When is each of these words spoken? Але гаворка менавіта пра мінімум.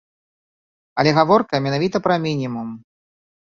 Але 1.03 1.09
гаворка 1.19 1.61
менавіта 1.67 1.97
пра 2.09 2.19
мінімум. 2.27 2.75